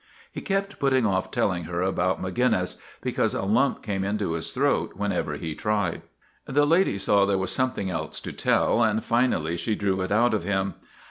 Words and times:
He 0.31 0.41
kept 0.41 0.79
putting 0.79 1.05
off 1.05 1.29
telling 1.29 1.65
her 1.65 1.83
about 1.83 2.19
Maginnis, 2.19 2.77
because 3.01 3.35
a 3.35 3.43
lump 3.43 3.83
came 3.83 4.03
into 4.03 4.31
his 4.31 4.51
throat 4.51 4.93
whenever 4.95 5.35
he 5.37 5.53
tried. 5.53 6.01
The 6.47 6.65
lady 6.65 6.97
saw 6.97 7.27
there 7.27 7.37
was 7.37 7.51
something 7.51 7.91
else 7.91 8.19
to 8.21 8.33
tell, 8.33 8.81
and 8.81 9.05
finally 9.05 9.57
she 9.57 9.75
drew 9.75 10.01
it 10.01 10.11
out 10.11 10.33
of 10.33 10.43
him. 10.43 10.73